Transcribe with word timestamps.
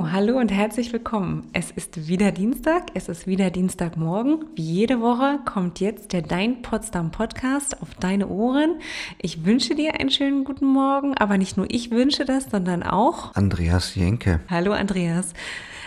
So, 0.00 0.12
hallo 0.12 0.38
und 0.38 0.50
herzlich 0.50 0.94
willkommen. 0.94 1.50
Es 1.52 1.70
ist 1.72 2.08
wieder 2.08 2.32
Dienstag, 2.32 2.84
es 2.94 3.10
ist 3.10 3.26
wieder 3.26 3.50
Dienstagmorgen. 3.50 4.46
Wie 4.54 4.62
jede 4.62 5.02
Woche 5.02 5.40
kommt 5.44 5.78
jetzt 5.78 6.14
der 6.14 6.22
Dein 6.22 6.62
Potsdam 6.62 7.10
Podcast 7.10 7.82
auf 7.82 7.88
deine 8.00 8.28
Ohren. 8.28 8.76
Ich 9.20 9.44
wünsche 9.44 9.74
dir 9.74 10.00
einen 10.00 10.10
schönen 10.10 10.44
guten 10.44 10.64
Morgen, 10.64 11.18
aber 11.18 11.36
nicht 11.36 11.58
nur 11.58 11.66
ich 11.68 11.90
wünsche 11.90 12.24
das, 12.24 12.50
sondern 12.50 12.82
auch 12.82 13.34
Andreas 13.34 13.94
Jenke. 13.94 14.40
Hallo 14.48 14.72
Andreas. 14.72 15.34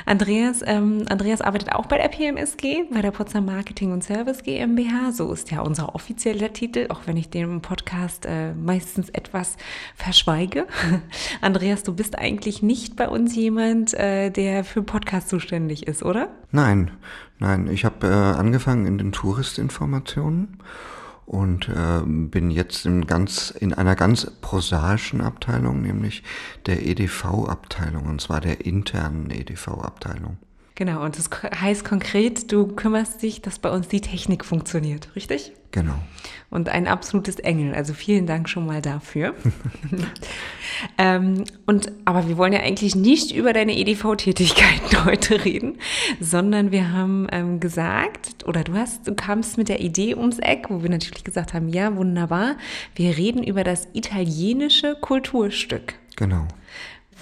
Andreas, 0.05 0.61
ähm, 0.65 1.05
Andreas 1.09 1.41
arbeitet 1.41 1.71
auch 1.71 1.85
bei 1.85 1.97
der 1.97 2.09
PMSG, 2.09 2.85
bei 2.91 3.01
der 3.01 3.11
Potsdam 3.11 3.45
Marketing 3.45 3.91
und 3.91 4.03
Service 4.03 4.43
GmbH. 4.43 5.11
So 5.11 5.31
ist 5.31 5.51
ja 5.51 5.61
unser 5.61 5.95
offizieller 5.95 6.51
Titel, 6.51 6.87
auch 6.89 7.01
wenn 7.05 7.17
ich 7.17 7.29
den 7.29 7.43
im 7.43 7.61
Podcast 7.61 8.25
äh, 8.25 8.53
meistens 8.53 9.09
etwas 9.09 9.57
verschweige. 9.95 10.67
Andreas, 11.41 11.83
du 11.83 11.93
bist 11.93 12.17
eigentlich 12.17 12.61
nicht 12.61 12.95
bei 12.95 13.07
uns 13.07 13.35
jemand, 13.35 13.93
äh, 13.93 14.29
der 14.29 14.63
für 14.63 14.83
Podcast 14.83 15.29
zuständig 15.29 15.87
ist, 15.87 16.03
oder? 16.03 16.29
Nein, 16.51 16.91
nein. 17.39 17.69
Ich 17.71 17.85
habe 17.85 18.07
äh, 18.07 18.11
angefangen 18.11 18.85
in 18.85 18.97
den 18.97 19.11
Touristinformationen 19.11 20.57
und 21.25 21.69
äh, 21.69 22.01
bin 22.05 22.51
jetzt 22.51 22.85
in, 22.85 23.07
ganz, 23.07 23.51
in 23.51 23.73
einer 23.73 23.95
ganz 23.95 24.29
prosaischen 24.41 25.21
Abteilung, 25.21 25.81
nämlich 25.81 26.23
der 26.65 26.85
EDV-Abteilung, 26.85 28.05
und 28.05 28.21
zwar 28.21 28.41
der 28.41 28.65
internen 28.65 29.29
EDV-Abteilung. 29.29 30.37
Genau, 30.75 31.03
und 31.03 31.17
das 31.17 31.29
heißt 31.43 31.85
konkret, 31.85 32.51
du 32.51 32.67
kümmerst 32.67 33.21
dich, 33.21 33.41
dass 33.41 33.59
bei 33.59 33.69
uns 33.69 33.87
die 33.87 34.01
Technik 34.01 34.43
funktioniert, 34.43 35.15
richtig? 35.15 35.53
Genau. 35.73 35.95
Und 36.51 36.69
ein 36.69 36.87
absolutes 36.87 37.37
Engel. 37.37 37.73
Also 37.73 37.95
vielen 37.95 38.27
Dank 38.27 38.47
schon 38.47 38.67
mal 38.67 38.79
dafür. 38.79 39.33
ähm, 40.99 41.45
und 41.65 41.91
aber 42.05 42.27
wir 42.27 42.37
wollen 42.37 42.53
ja 42.53 42.59
eigentlich 42.59 42.95
nicht 42.95 43.35
über 43.35 43.53
deine 43.53 43.75
EDV-Tätigkeiten 43.75 45.05
heute 45.05 45.43
reden, 45.43 45.79
sondern 46.19 46.71
wir 46.71 46.91
haben 46.91 47.27
ähm, 47.31 47.59
gesagt, 47.59 48.45
oder 48.45 48.63
du 48.63 48.75
hast, 48.75 49.07
du 49.07 49.15
kamst 49.15 49.57
mit 49.57 49.67
der 49.67 49.81
Idee 49.81 50.13
ums 50.13 50.37
Eck, 50.37 50.67
wo 50.69 50.83
wir 50.83 50.91
natürlich 50.91 51.23
gesagt 51.23 51.55
haben, 51.55 51.69
ja, 51.69 51.95
wunderbar, 51.95 52.55
wir 52.93 53.17
reden 53.17 53.43
über 53.43 53.63
das 53.63 53.87
italienische 53.93 54.95
Kulturstück. 55.01 55.95
Genau 56.15 56.47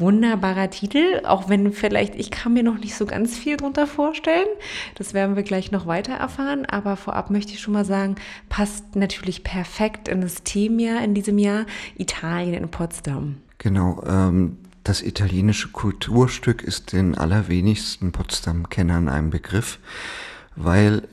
wunderbarer 0.01 0.69
Titel, 0.69 1.21
auch 1.23 1.47
wenn 1.47 1.71
vielleicht, 1.71 2.15
ich 2.15 2.29
kann 2.29 2.53
mir 2.53 2.63
noch 2.63 2.77
nicht 2.77 2.95
so 2.95 3.05
ganz 3.05 3.37
viel 3.37 3.55
drunter 3.55 3.87
vorstellen. 3.87 4.47
Das 4.95 5.13
werden 5.13 5.37
wir 5.37 5.43
gleich 5.43 5.71
noch 5.71 5.87
weiter 5.87 6.13
erfahren. 6.13 6.65
Aber 6.65 6.97
vorab 6.97 7.29
möchte 7.29 7.53
ich 7.53 7.61
schon 7.61 7.73
mal 7.73 7.85
sagen, 7.85 8.15
passt 8.49 8.97
natürlich 8.97 9.45
perfekt 9.45 10.09
in 10.09 10.19
das 10.19 10.43
Themenjahr 10.43 11.01
in 11.03 11.13
diesem 11.13 11.37
Jahr 11.37 11.65
Italien 11.97 12.55
in 12.55 12.69
Potsdam. 12.69 13.37
Genau. 13.59 14.03
Ähm, 14.05 14.57
das 14.83 15.03
italienische 15.03 15.69
Kulturstück 15.69 16.63
ist 16.63 16.91
den 16.91 17.15
allerwenigsten 17.15 18.11
Potsdam-Kennern 18.11 19.07
ein 19.07 19.29
Begriff, 19.29 19.79
weil 20.55 21.07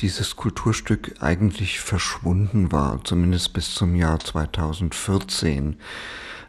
dieses 0.00 0.36
Kulturstück 0.36 1.16
eigentlich 1.20 1.80
verschwunden 1.80 2.72
war, 2.72 3.02
zumindest 3.04 3.52
bis 3.52 3.74
zum 3.74 3.94
Jahr 3.94 4.20
2014. 4.20 5.76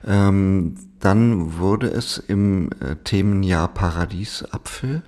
Ähm, 0.05 0.75
dann 0.99 1.57
wurde 1.57 1.87
es 1.87 2.17
im 2.17 2.69
äh, 2.79 2.95
Themenjahr 3.03 3.67
Paradiesapfel 3.67 5.03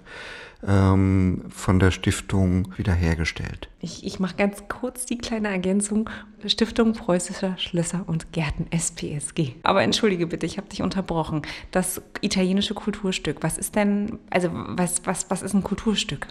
ähm, 0.68 1.44
von 1.50 1.80
der 1.80 1.92
Stiftung 1.92 2.74
wiederhergestellt. 2.78 3.70
Ich, 3.80 4.06
ich 4.06 4.20
mache 4.20 4.36
ganz 4.36 4.64
kurz 4.68 5.06
die 5.06 5.18
kleine 5.18 5.50
Ergänzung. 5.50 6.10
Stiftung 6.46 6.94
Preußischer 6.94 7.58
Schlösser 7.58 8.04
und 8.08 8.32
Gärten 8.32 8.68
SPSG. 8.72 9.54
Aber 9.64 9.84
entschuldige 9.84 10.28
bitte, 10.28 10.46
ich 10.46 10.58
habe 10.58 10.68
dich 10.68 10.82
unterbrochen. 10.82 11.44
Das 11.72 12.02
italienische 12.22 12.74
Kulturstück, 12.74 13.38
was 13.42 13.58
ist 13.58 13.76
denn, 13.76 14.20
also 14.30 14.50
was, 14.52 15.02
was, 15.06 15.30
was 15.30 15.42
ist 15.42 15.54
ein 15.54 15.64
Kulturstück? 15.64 16.28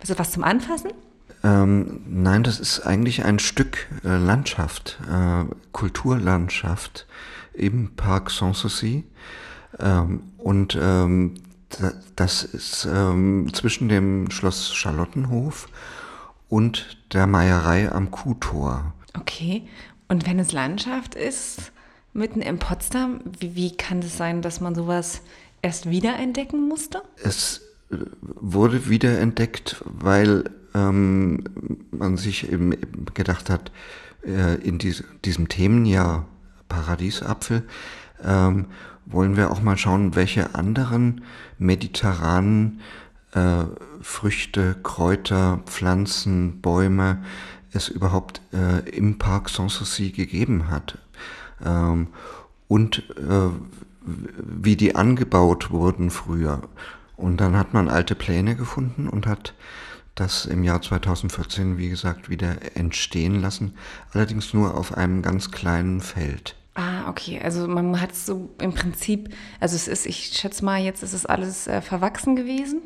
Das 0.00 0.18
was 0.18 0.32
zum 0.32 0.44
Anfassen? 0.44 0.90
Ähm, 1.44 2.02
nein, 2.08 2.44
das 2.44 2.60
ist 2.60 2.80
eigentlich 2.80 3.24
ein 3.24 3.38
Stück 3.38 3.88
äh, 4.04 4.16
Landschaft, 4.16 5.00
äh, 5.10 5.44
Kulturlandschaft 5.72 7.06
im 7.54 7.94
Park 7.96 8.30
Sanssouci. 8.30 9.04
Ähm, 9.78 10.22
und 10.38 10.78
ähm, 10.80 11.34
das 12.16 12.44
ist 12.44 12.86
ähm, 12.92 13.52
zwischen 13.52 13.88
dem 13.88 14.30
Schloss 14.30 14.74
Charlottenhof 14.74 15.68
und 16.48 16.98
der 17.12 17.26
Meierei 17.26 17.90
am 17.90 18.10
Kuhtor. 18.10 18.92
Okay, 19.18 19.62
und 20.08 20.26
wenn 20.26 20.38
es 20.38 20.52
Landschaft 20.52 21.14
ist, 21.14 21.72
mitten 22.12 22.42
in 22.42 22.58
Potsdam, 22.58 23.20
wie, 23.38 23.54
wie 23.54 23.76
kann 23.76 24.00
es 24.00 24.16
sein, 24.16 24.42
dass 24.42 24.60
man 24.60 24.74
sowas 24.74 25.22
erst 25.62 25.88
wiederentdecken 25.88 26.68
musste? 26.68 27.02
Es 27.22 27.62
äh, 27.90 27.96
wurde 28.20 28.88
wiederentdeckt, 28.88 29.82
weil 29.86 30.44
ähm, 30.74 31.44
man 31.90 32.16
sich 32.16 32.50
eben 32.50 32.76
gedacht 33.14 33.48
hat, 33.48 33.72
äh, 34.24 34.56
in 34.56 34.78
dies, 34.78 35.04
diesem 35.24 35.48
Themenjahr 35.48 36.26
Paradiesapfel, 36.72 37.64
ähm, 38.24 38.66
wollen 39.04 39.36
wir 39.36 39.50
auch 39.50 39.62
mal 39.62 39.76
schauen, 39.76 40.14
welche 40.14 40.54
anderen 40.54 41.24
mediterranen 41.58 42.80
äh, 43.34 43.64
Früchte, 44.00 44.76
Kräuter, 44.82 45.60
Pflanzen, 45.66 46.60
Bäume 46.60 47.22
es 47.72 47.88
überhaupt 47.88 48.40
äh, 48.52 48.88
im 48.90 49.18
Park 49.18 49.48
Sanssouci 49.48 50.10
gegeben 50.10 50.70
hat. 50.70 50.98
Ähm, 51.64 52.08
und 52.68 53.04
äh, 53.18 53.50
wie 54.04 54.76
die 54.76 54.96
angebaut 54.96 55.70
wurden 55.70 56.10
früher. 56.10 56.62
Und 57.16 57.40
dann 57.40 57.56
hat 57.56 57.72
man 57.72 57.88
alte 57.88 58.14
Pläne 58.14 58.56
gefunden 58.56 59.08
und 59.08 59.26
hat 59.26 59.54
das 60.14 60.44
im 60.44 60.64
Jahr 60.64 60.82
2014, 60.82 61.78
wie 61.78 61.88
gesagt, 61.88 62.28
wieder 62.28 62.76
entstehen 62.76 63.40
lassen, 63.40 63.74
allerdings 64.12 64.52
nur 64.52 64.76
auf 64.76 64.94
einem 64.94 65.22
ganz 65.22 65.50
kleinen 65.50 66.00
Feld. 66.00 66.56
Ah, 66.74 67.08
okay. 67.08 67.40
Also 67.42 67.68
man 67.68 68.00
hat 68.00 68.14
so 68.14 68.50
im 68.60 68.72
Prinzip, 68.72 69.34
also 69.60 69.76
es 69.76 69.88
ist, 69.88 70.06
ich 70.06 70.32
schätze 70.32 70.64
mal, 70.64 70.80
jetzt 70.80 71.02
ist 71.02 71.12
es 71.12 71.26
alles 71.26 71.66
äh, 71.66 71.82
verwachsen 71.82 72.34
gewesen 72.34 72.82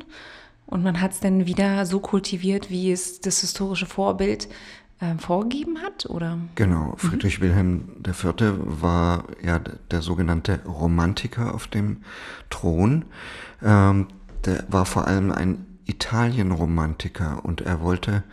und 0.67 0.83
man 0.83 1.01
hat 1.01 1.13
es 1.13 1.21
dann 1.21 1.47
wieder 1.47 1.87
so 1.87 2.01
kultiviert, 2.01 2.71
wie 2.71 2.91
es 2.91 3.21
das 3.21 3.41
historische 3.41 3.87
Vorbild 3.87 4.49
äh, 4.99 5.15
vorgegeben 5.19 5.83
hat, 5.83 6.07
oder? 6.07 6.39
Genau. 6.57 6.93
Mhm. 6.93 6.97
Friedrich 6.97 7.39
mhm. 7.39 7.45
Wilhelm 7.45 7.89
IV. 8.07 8.55
war 8.65 9.25
ja 9.43 9.61
der 9.61 10.03
sogenannte 10.03 10.65
Romantiker 10.65 11.55
auf 11.55 11.69
dem 11.69 11.99
Thron. 12.51 13.05
Ähm, 13.63 14.09
der 14.45 14.65
war 14.69 14.85
vor 14.85 15.07
allem 15.07 15.31
ein 15.31 15.65
Italienromantiker 15.85 17.45
und 17.45 17.61
er 17.61 17.81
wollte 17.81 18.25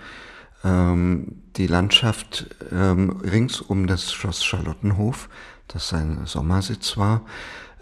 die 0.65 1.67
Landschaft 1.67 2.47
ähm, 2.71 3.17
rings 3.21 3.59
um 3.59 3.85
das 3.85 4.13
Schloss 4.13 4.43
Charlottenhof, 4.45 5.27
das 5.67 5.89
sein 5.89 6.21
Sommersitz 6.23 6.95
war, 6.95 7.25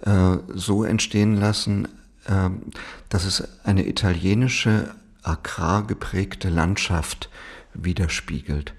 äh, 0.02 0.38
so 0.56 0.84
entstehen 0.84 1.36
lassen, 1.36 1.88
äh, 2.26 2.50
dass 3.10 3.26
es 3.26 3.48
eine 3.64 3.88
italienische, 3.88 4.96
agrargeprägte 5.24 6.50
Landschaft 6.50 7.30
widerspiegelt. 7.74 8.74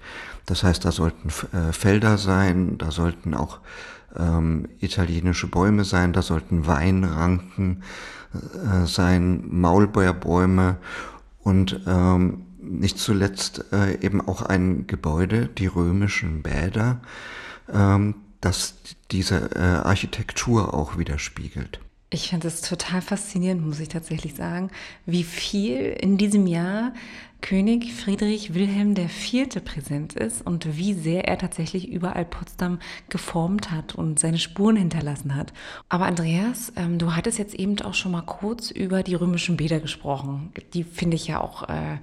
Das 0.45 0.63
heißt, 0.63 0.83
da 0.83 0.91
sollten 0.91 1.29
äh, 1.55 1.71
Felder 1.71 2.17
sein, 2.17 2.77
da 2.77 2.91
sollten 2.91 3.33
auch 3.33 3.59
ähm, 4.17 4.67
italienische 4.79 5.47
Bäume 5.47 5.85
sein, 5.85 6.13
da 6.13 6.21
sollten 6.21 6.67
Weinranken 6.67 7.83
äh, 8.33 8.85
sein, 8.85 9.45
Maulbeerbäume 9.47 10.77
und 11.39 11.79
ähm, 11.87 12.42
nicht 12.63 12.97
zuletzt 12.97 13.65
äh, 13.71 13.99
eben 14.01 14.21
auch 14.21 14.41
ein 14.41 14.87
Gebäude, 14.87 15.47
die 15.47 15.67
römischen 15.67 16.43
Bäder, 16.43 17.01
ähm, 17.71 18.15
das 18.41 18.75
diese 19.11 19.51
äh, 19.55 19.59
Architektur 19.59 20.73
auch 20.73 20.97
widerspiegelt. 20.97 21.79
Ich 22.09 22.29
finde 22.29 22.47
es 22.47 22.61
total 22.61 23.01
faszinierend, 23.01 23.65
muss 23.65 23.79
ich 23.79 23.89
tatsächlich 23.89 24.35
sagen, 24.35 24.69
wie 25.07 25.23
viel 25.23 25.79
in 25.99 26.17
diesem 26.17 26.45
Jahr 26.45 26.93
König 27.41 27.91
Friedrich 27.91 28.53
Wilhelm 28.53 28.95
IV. 28.95 29.63
präsent 29.65 30.13
ist 30.13 30.45
und 30.45 30.77
wie 30.77 30.93
sehr 30.93 31.27
er 31.27 31.37
tatsächlich 31.37 31.89
überall 31.89 32.23
Potsdam 32.23 32.79
geformt 33.09 33.71
hat 33.71 33.95
und 33.95 34.17
seine 34.17 34.37
Spuren 34.37 34.77
hinterlassen 34.77 35.35
hat. 35.35 35.53
Aber 35.89 36.05
Andreas, 36.05 36.71
ähm, 36.77 36.99
du 36.99 37.15
hattest 37.15 37.39
jetzt 37.39 37.55
eben 37.55 37.81
auch 37.81 37.95
schon 37.95 38.13
mal 38.13 38.21
kurz 38.21 38.71
über 38.71 39.03
die 39.03 39.15
römischen 39.15 39.57
Bäder 39.57 39.79
gesprochen. 39.79 40.53
Die 40.73 40.85
finde 40.85 41.15
ich 41.15 41.27
ja 41.27 41.41
auch 41.41 41.67
äh, 41.67 41.97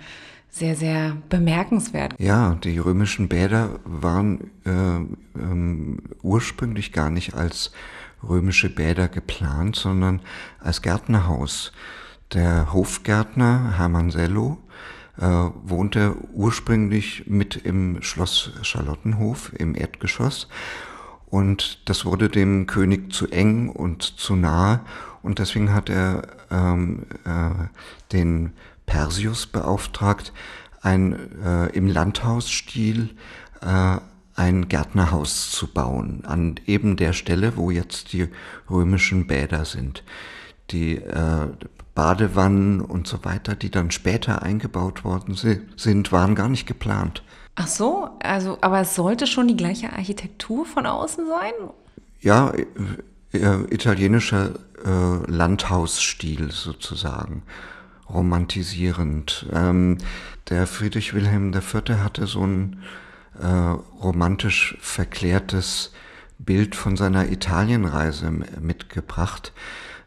sehr, 0.50 0.76
sehr 0.76 1.16
bemerkenswert. 1.28 2.14
Ja, 2.18 2.56
die 2.62 2.78
römischen 2.78 3.28
Bäder 3.28 3.80
waren 3.84 4.50
äh, 4.64 5.40
ähm, 5.40 5.98
ursprünglich 6.22 6.92
gar 6.92 7.10
nicht 7.10 7.34
als 7.34 7.72
römische 8.22 8.68
Bäder 8.68 9.08
geplant, 9.08 9.76
sondern 9.76 10.20
als 10.58 10.82
Gärtnerhaus. 10.82 11.72
Der 12.32 12.72
Hofgärtner 12.72 13.78
Hermann 13.78 14.10
Sello 14.10 14.58
äh, 15.18 15.24
wohnte 15.24 16.16
ursprünglich 16.32 17.24
mit 17.26 17.56
im 17.56 18.02
Schloss 18.02 18.52
Charlottenhof 18.62 19.52
im 19.56 19.74
Erdgeschoss 19.74 20.48
und 21.30 21.88
das 21.88 22.04
wurde 22.04 22.28
dem 22.28 22.66
König 22.66 23.12
zu 23.12 23.28
eng 23.28 23.68
und 23.68 24.02
zu 24.02 24.34
nah 24.34 24.84
Und 25.22 25.38
deswegen 25.38 25.72
hat 25.72 25.88
er 25.88 26.22
ähm, 26.50 27.06
äh, 27.24 27.68
den 28.12 28.52
Persius 28.90 29.46
beauftragt, 29.46 30.32
ein, 30.82 31.40
äh, 31.44 31.66
im 31.68 31.86
Landhausstil 31.86 33.10
äh, 33.62 33.98
ein 34.34 34.68
Gärtnerhaus 34.68 35.50
zu 35.52 35.68
bauen, 35.68 36.24
an 36.26 36.56
eben 36.66 36.96
der 36.96 37.12
Stelle, 37.12 37.56
wo 37.56 37.70
jetzt 37.70 38.12
die 38.12 38.28
römischen 38.68 39.28
Bäder 39.28 39.64
sind. 39.64 40.02
Die 40.70 40.96
äh, 40.96 41.48
Badewannen 41.94 42.80
und 42.80 43.06
so 43.06 43.24
weiter, 43.24 43.54
die 43.54 43.70
dann 43.70 43.92
später 43.92 44.42
eingebaut 44.42 45.04
worden 45.04 45.34
sind, 45.34 46.12
waren 46.12 46.34
gar 46.34 46.48
nicht 46.48 46.66
geplant. 46.66 47.22
Ach 47.54 47.68
so, 47.68 48.08
also, 48.20 48.58
aber 48.60 48.80
es 48.80 48.94
sollte 48.96 49.26
schon 49.26 49.46
die 49.46 49.56
gleiche 49.56 49.92
Architektur 49.92 50.64
von 50.66 50.86
außen 50.86 51.26
sein? 51.28 51.52
Ja, 52.20 52.52
äh, 53.32 53.38
italienischer 53.70 54.54
äh, 54.84 55.30
Landhausstil 55.30 56.50
sozusagen, 56.50 57.42
romantisierend. 58.12 59.46
Ähm, 59.52 59.98
der 60.48 60.66
Friedrich 60.66 61.14
Wilhelm 61.14 61.52
IV. 61.52 61.74
hatte 62.02 62.26
so 62.26 62.44
ein 62.44 62.82
äh, 63.40 63.46
romantisch 63.46 64.76
verklärtes 64.80 65.92
Bild 66.38 66.74
von 66.74 66.96
seiner 66.96 67.30
Italienreise 67.30 68.30
mitgebracht. 68.30 69.52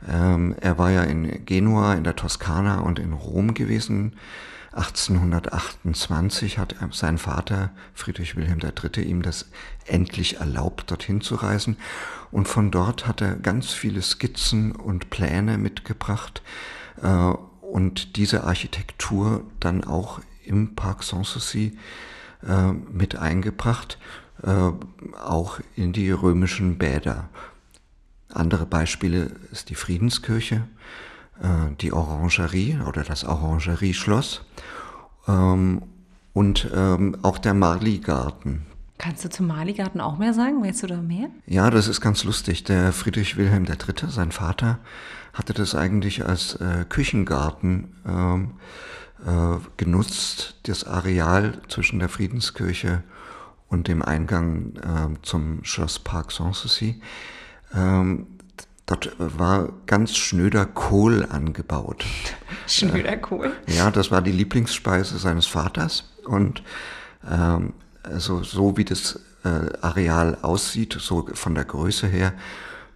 Ähm, 0.07 0.55
er 0.59 0.77
war 0.77 0.91
ja 0.91 1.03
in 1.03 1.45
Genua, 1.45 1.93
in 1.93 2.03
der 2.03 2.15
Toskana 2.15 2.79
und 2.79 2.99
in 2.99 3.13
Rom 3.13 3.53
gewesen. 3.53 4.15
1828 4.73 6.57
hat 6.57 6.75
sein 6.91 7.19
Vater 7.19 7.69
Friedrich 7.93 8.35
Wilhelm 8.35 8.59
III. 8.59 9.03
ihm 9.03 9.21
das 9.21 9.51
endlich 9.85 10.37
erlaubt, 10.37 10.89
dorthin 10.89 11.21
zu 11.21 11.35
reisen. 11.35 11.77
Und 12.31 12.47
von 12.47 12.71
dort 12.71 13.07
hat 13.07 13.21
er 13.21 13.35
ganz 13.35 13.71
viele 13.71 14.01
Skizzen 14.01 14.71
und 14.71 15.11
Pläne 15.11 15.59
mitgebracht 15.59 16.41
äh, 17.03 17.33
und 17.73 18.17
diese 18.17 18.43
Architektur 18.43 19.43
dann 19.59 19.83
auch 19.83 20.21
im 20.45 20.75
Parc 20.75 21.01
Sanssouci 21.01 21.75
äh, 22.47 22.71
mit 22.71 23.15
eingebracht, 23.15 23.97
äh, 24.43 24.69
auch 25.19 25.59
in 25.75 25.91
die 25.91 26.11
römischen 26.11 26.77
Bäder. 26.77 27.29
Andere 28.31 28.67
Beispiele 28.67 29.31
ist 29.51 29.71
die 29.71 29.75
Friedenskirche, 29.75 30.67
äh, 31.41 31.73
die 31.81 31.93
Orangerie 31.93 32.77
oder 32.87 33.03
das 33.03 33.23
Orangerieschloss 33.23 34.45
ähm, 35.27 35.81
und 36.33 36.69
ähm, 36.75 37.17
auch 37.23 37.39
der 37.39 37.55
Marli-Garten. 37.55 38.67
Kannst 38.97 39.25
du 39.25 39.29
zum 39.29 39.47
Marli-Garten 39.47 39.99
auch 39.99 40.17
mehr 40.17 40.33
sagen? 40.33 40.63
Weißt 40.63 40.83
du 40.83 40.87
da 40.87 40.97
mehr? 40.97 41.29
Ja, 41.45 41.69
das 41.69 41.87
ist 41.87 41.99
ganz 41.99 42.23
lustig. 42.23 42.63
Der 42.63 42.93
Friedrich 42.93 43.37
Wilhelm 43.37 43.65
III., 43.65 44.09
sein 44.09 44.31
Vater, 44.31 44.79
hatte 45.33 45.53
das 45.53 45.75
eigentlich 45.75 46.25
als 46.25 46.55
äh, 46.55 46.85
Küchengarten 46.87 47.95
ähm, 48.07 48.51
äh, 49.25 49.57
genutzt, 49.77 50.59
das 50.63 50.85
Areal 50.85 51.59
zwischen 51.67 51.99
der 51.99 52.09
Friedenskirche 52.09 53.03
und 53.67 53.87
dem 53.87 54.03
Eingang 54.03 54.75
äh, 54.75 55.21
zum 55.23 55.63
Schlosspark 55.63 56.31
Sanssouci. 56.31 57.01
Ähm, 57.73 58.27
dort 58.85 59.15
war 59.17 59.69
ganz 59.87 60.15
schnöder 60.15 60.65
Kohl 60.67 61.25
angebaut. 61.25 62.05
Schnöder 62.67 63.17
Kohl? 63.17 63.51
Ja, 63.67 63.89
das 63.89 64.11
war 64.11 64.21
die 64.21 64.31
Lieblingsspeise 64.31 65.17
seines 65.17 65.47
Vaters. 65.47 66.13
Und 66.25 66.63
ähm, 67.29 67.73
also 68.03 68.43
so 68.43 68.77
wie 68.77 68.85
das 68.85 69.19
äh, 69.43 69.49
Areal 69.81 70.37
aussieht, 70.41 70.97
so 70.99 71.27
von 71.33 71.55
der 71.55 71.65
Größe 71.65 72.07
her, 72.07 72.33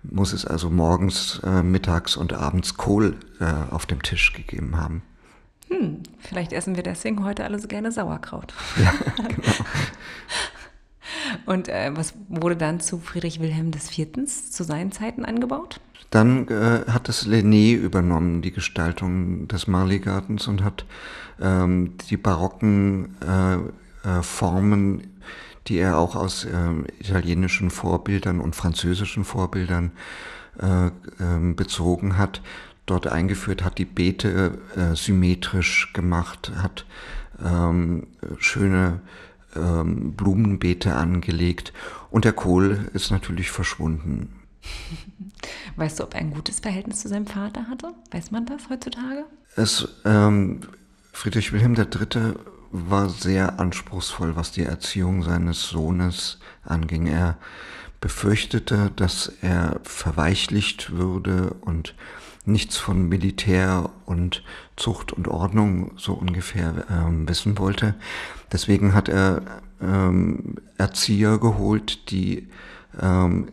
muss 0.03 0.33
es 0.33 0.45
also 0.45 0.69
morgens, 0.69 1.41
äh, 1.43 1.63
mittags 1.63 2.15
und 2.15 2.33
abends 2.33 2.77
Kohl 2.77 3.15
äh, 3.39 3.45
auf 3.71 3.85
dem 3.85 4.01
Tisch 4.01 4.33
gegeben 4.33 4.77
haben. 4.77 5.01
Hm, 5.69 6.03
vielleicht 6.19 6.53
essen 6.53 6.75
wir 6.75 6.83
deswegen 6.83 7.25
heute 7.25 7.43
alle 7.43 7.59
so 7.59 7.67
gerne 7.67 7.91
Sauerkraut. 7.91 8.53
Ja, 8.77 8.93
genau. 9.27 9.53
Und 11.45 11.67
äh, 11.67 11.91
was 11.95 12.13
wurde 12.29 12.55
dann 12.55 12.79
zu 12.79 12.99
Friedrich 12.99 13.39
Wilhelm 13.39 13.71
IV. 13.71 14.27
zu 14.51 14.63
seinen 14.63 14.91
Zeiten 14.91 15.25
angebaut? 15.25 15.79
Dann 16.09 16.47
äh, 16.47 16.89
hat 16.89 17.09
das 17.09 17.25
Lené 17.25 17.75
übernommen, 17.75 18.41
die 18.41 18.51
Gestaltung 18.51 19.47
des 19.47 19.67
Marley-Gartens 19.67 20.47
und 20.47 20.63
hat 20.63 20.85
ähm, 21.41 21.97
die 22.09 22.17
barocken 22.17 23.15
äh, 23.21 23.57
äh 24.07 24.23
Formen, 24.23 25.21
die 25.67 25.77
er 25.77 25.97
auch 25.97 26.15
aus 26.15 26.45
ähm, 26.45 26.85
italienischen 26.99 27.69
Vorbildern 27.69 28.39
und 28.39 28.55
französischen 28.55 29.25
Vorbildern 29.25 29.91
äh, 30.59 30.89
ähm, 31.19 31.55
bezogen 31.55 32.17
hat, 32.17 32.41
dort 32.85 33.07
eingeführt, 33.07 33.63
hat 33.63 33.77
die 33.77 33.85
Beete 33.85 34.57
äh, 34.75 34.95
symmetrisch 34.95 35.91
gemacht, 35.93 36.51
hat 36.55 36.85
ähm, 37.43 38.07
schöne 38.37 39.01
ähm, 39.55 40.13
Blumenbeete 40.13 40.95
angelegt 40.95 41.73
und 42.09 42.25
der 42.25 42.33
Kohl 42.33 42.89
ist 42.93 43.11
natürlich 43.11 43.51
verschwunden. 43.51 44.33
Weißt 45.75 45.99
du, 45.99 46.03
ob 46.03 46.13
er 46.13 46.21
ein 46.21 46.31
gutes 46.31 46.59
Verhältnis 46.59 47.01
zu 47.01 47.09
seinem 47.09 47.27
Vater 47.27 47.67
hatte? 47.69 47.93
Weiß 48.11 48.31
man 48.31 48.45
das 48.45 48.69
heutzutage? 48.69 49.25
Es, 49.55 49.87
ähm, 50.05 50.61
Friedrich 51.11 51.53
Wilhelm 51.53 51.75
III. 51.75 52.33
War 52.71 53.09
sehr 53.09 53.59
anspruchsvoll, 53.59 54.35
was 54.35 54.51
die 54.51 54.63
Erziehung 54.63 55.23
seines 55.23 55.63
Sohnes 55.69 56.39
anging. 56.63 57.07
Er 57.07 57.37
befürchtete, 58.01 58.91
dass 58.95 59.31
er 59.41 59.79
verweichlicht 59.83 60.91
würde 60.91 61.55
und 61.61 61.95
nichts 62.45 62.77
von 62.77 63.09
Militär 63.09 63.89
und 64.05 64.43
Zucht 64.75 65.11
und 65.11 65.27
Ordnung 65.27 65.91
so 65.97 66.13
ungefähr 66.13 66.85
ähm, 66.89 67.27
wissen 67.27 67.57
wollte. 67.57 67.95
Deswegen 68.51 68.93
hat 68.93 69.09
er 69.09 69.41
ähm, 69.81 70.55
Erzieher 70.77 71.39
geholt, 71.39 72.09
die 72.11 72.47
ähm, 73.01 73.49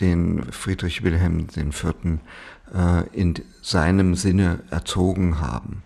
den 0.00 0.44
Friedrich 0.50 1.02
Wilhelm 1.02 1.48
IV. 1.54 2.20
Äh, 2.74 3.06
in 3.12 3.34
seinem 3.60 4.14
Sinne 4.14 4.60
erzogen 4.70 5.40
haben. 5.40 5.82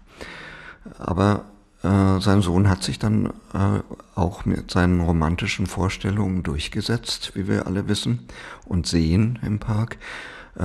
Aber 0.98 1.46
äh, 1.86 2.20
sein 2.20 2.42
Sohn 2.42 2.68
hat 2.68 2.82
sich 2.82 2.98
dann 2.98 3.26
äh, 3.54 3.80
auch 4.14 4.44
mit 4.44 4.70
seinen 4.72 5.00
romantischen 5.00 5.66
Vorstellungen 5.66 6.42
durchgesetzt, 6.42 7.32
wie 7.34 7.46
wir 7.46 7.66
alle 7.66 7.86
wissen 7.88 8.26
und 8.64 8.86
sehen 8.86 9.38
im 9.42 9.60
Park, 9.60 9.98
äh, 10.58 10.64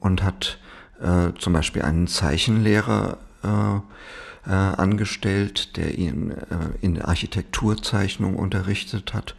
und 0.00 0.22
hat 0.22 0.58
äh, 1.00 1.32
zum 1.38 1.52
Beispiel 1.52 1.82
einen 1.82 2.06
Zeichenlehrer 2.06 3.18
äh, 3.42 4.50
angestellt, 4.50 5.76
der 5.76 5.98
ihn 5.98 6.32
in 6.80 7.00
Architekturzeichnung 7.00 8.36
unterrichtet 8.36 9.14
hat 9.14 9.36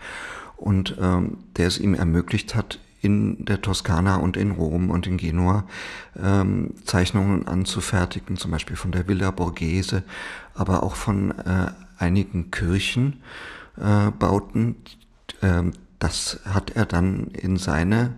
und 0.58 0.98
ähm, 1.00 1.40
der 1.58 1.68
es 1.68 1.78
ihm 1.78 1.94
ermöglicht 1.94 2.56
hat, 2.56 2.80
in 3.04 3.46
der 3.46 3.62
Toskana 3.62 4.16
und 4.16 4.36
in 4.38 4.52
Rom 4.52 4.90
und 4.90 5.06
in 5.06 5.18
Genua 5.18 5.66
ähm, 6.22 6.74
Zeichnungen 6.86 7.46
anzufertigen, 7.48 8.38
zum 8.38 8.52
Beispiel 8.52 8.78
von 8.78 8.94
der 8.94 9.08
Villa 9.08 9.32
Borghese, 9.32 10.04
aber 10.56 10.84
auch 10.84 10.96
von 10.96 11.32
äh, 11.32 11.72
einigen 11.98 12.50
Kirchenbauten. 12.50 14.76
Äh, 15.42 15.48
ähm, 15.48 15.74
das 16.00 16.40
hat 16.46 16.72
er 16.72 16.86
dann 16.86 17.28
in 17.28 17.58
seine 17.58 18.14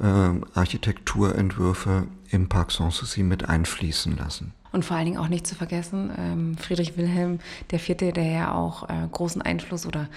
äh, 0.00 0.30
Architekturentwürfe 0.54 2.08
im 2.30 2.48
Parc 2.48 2.72
Sanssouci 2.72 3.22
mit 3.22 3.48
einfließen 3.48 4.16
lassen. 4.16 4.52
Und 4.70 4.84
vor 4.84 4.96
allen 4.96 5.06
Dingen 5.06 5.18
auch 5.18 5.28
nicht 5.28 5.46
zu 5.46 5.54
vergessen, 5.54 6.10
ähm, 6.18 6.58
Friedrich 6.58 6.96
Wilhelm 6.96 7.38
IV., 7.72 8.12
der 8.12 8.26
ja 8.26 8.52
auch 8.52 8.88
äh, 8.88 9.08
großen 9.10 9.40
Einfluss 9.40 9.86
oder 9.86 10.08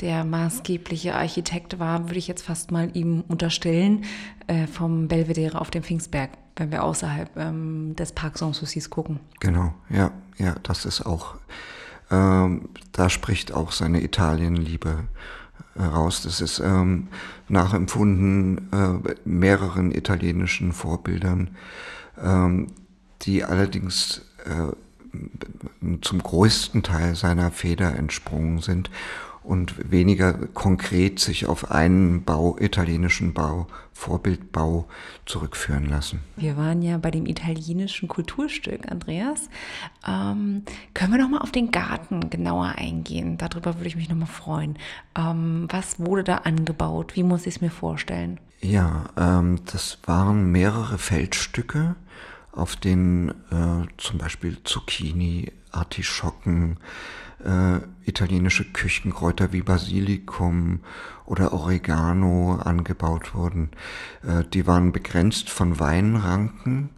der 0.00 0.24
maßgebliche 0.24 1.14
Architekt 1.14 1.78
war, 1.78 2.08
würde 2.08 2.18
ich 2.18 2.28
jetzt 2.28 2.42
fast 2.42 2.70
mal 2.70 2.90
ihm 2.94 3.22
unterstellen, 3.28 4.04
äh, 4.46 4.66
vom 4.66 5.08
Belvedere 5.08 5.60
auf 5.60 5.70
dem 5.70 5.82
Pfingstberg, 5.82 6.30
wenn 6.56 6.70
wir 6.70 6.82
außerhalb 6.82 7.36
ähm, 7.36 7.94
des 7.96 8.12
Parc 8.12 8.38
Sanssoucis 8.38 8.90
gucken. 8.90 9.20
Genau, 9.40 9.74
ja, 9.90 10.10
ja, 10.38 10.54
das 10.62 10.84
ist 10.84 11.04
auch, 11.04 11.34
ähm, 12.10 12.70
da 12.92 13.10
spricht 13.10 13.52
auch 13.52 13.72
seine 13.72 14.02
Italienliebe 14.02 15.04
heraus. 15.76 16.22
Das 16.22 16.40
ist 16.40 16.60
ähm, 16.60 17.08
nachempfunden 17.48 18.72
äh, 18.72 19.14
mehreren 19.24 19.92
italienischen 19.92 20.72
Vorbildern, 20.72 21.56
ähm, 22.22 22.68
die 23.22 23.44
allerdings 23.44 24.22
äh, 24.46 24.72
zum 26.00 26.22
größten 26.22 26.82
Teil 26.82 27.14
seiner 27.16 27.50
Feder 27.50 27.96
entsprungen 27.96 28.60
sind 28.60 28.90
und 29.42 29.90
weniger 29.90 30.32
konkret 30.48 31.18
sich 31.18 31.46
auf 31.46 31.70
einen 31.70 32.24
Bau, 32.24 32.56
italienischen 32.58 33.32
Bau, 33.32 33.66
Vorbildbau 33.92 34.86
zurückführen 35.26 35.86
lassen. 35.86 36.20
Wir 36.36 36.56
waren 36.56 36.82
ja 36.82 36.98
bei 36.98 37.10
dem 37.10 37.26
italienischen 37.26 38.08
Kulturstück, 38.08 38.90
Andreas. 38.90 39.48
Ähm, 40.06 40.62
können 40.94 41.12
wir 41.12 41.18
noch 41.18 41.30
mal 41.30 41.38
auf 41.38 41.52
den 41.52 41.70
Garten 41.70 42.30
genauer 42.30 42.74
eingehen? 42.76 43.38
Darüber 43.38 43.76
würde 43.76 43.88
ich 43.88 43.96
mich 43.96 44.08
noch 44.08 44.16
mal 44.16 44.26
freuen. 44.26 44.78
Ähm, 45.16 45.66
was 45.70 45.98
wurde 45.98 46.24
da 46.24 46.36
angebaut? 46.38 47.16
Wie 47.16 47.22
muss 47.22 47.46
ich 47.46 47.56
es 47.56 47.60
mir 47.60 47.70
vorstellen? 47.70 48.38
Ja, 48.60 49.06
ähm, 49.16 49.60
das 49.72 49.98
waren 50.04 50.52
mehrere 50.52 50.98
Feldstücke, 50.98 51.96
auf 52.52 52.76
denen 52.76 53.30
äh, 53.50 53.86
zum 53.96 54.18
Beispiel 54.18 54.58
Zucchini, 54.64 55.52
Artischocken, 55.72 56.78
äh, 57.44 57.80
italienische 58.08 58.64
Küchenkräuter 58.64 59.52
wie 59.52 59.62
Basilikum 59.62 60.80
oder 61.26 61.52
Oregano 61.52 62.56
angebaut 62.56 63.34
wurden. 63.34 63.70
Äh, 64.26 64.44
die 64.52 64.66
waren 64.66 64.92
begrenzt 64.92 65.50
von 65.50 65.78
Weinranken. 65.78 66.90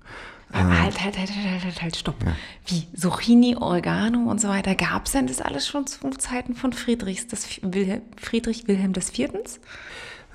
Äh, 0.52 0.58
halt, 0.58 1.02
halt, 1.02 1.18
halt, 1.18 1.30
halt, 1.30 1.64
halt, 1.64 1.82
halt, 1.82 1.96
stopp. 1.96 2.16
Ja. 2.24 2.34
Wie 2.66 2.86
Zucchini, 2.94 3.56
Oregano 3.56 4.30
und 4.30 4.40
so 4.40 4.48
weiter. 4.48 4.74
Gab 4.74 5.06
es 5.06 5.12
denn 5.12 5.26
das 5.26 5.40
alles 5.40 5.66
schon 5.66 5.86
zu 5.86 6.10
Zeiten 6.10 6.54
von 6.54 6.72
Friedrichs, 6.72 7.26
das 7.26 7.60
Wilhelm, 7.62 8.02
Friedrich 8.16 8.68
Wilhelm 8.68 8.92
des 8.92 9.10
Viertens? 9.10 9.60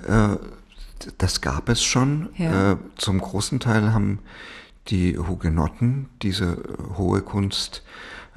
Äh, 0.07 0.37
das 1.17 1.41
gab 1.41 1.69
es 1.69 1.83
schon. 1.83 2.29
Ja. 2.37 2.73
Äh, 2.73 2.77
zum 2.95 3.19
großen 3.19 3.59
Teil 3.59 3.93
haben 3.93 4.19
die 4.87 5.17
Hugenotten 5.17 6.09
diese 6.21 6.63
hohe 6.97 7.21
Kunst 7.21 7.83